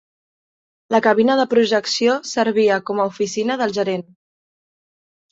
[0.93, 4.05] La cabina de projecció servia com a oficina del gerent.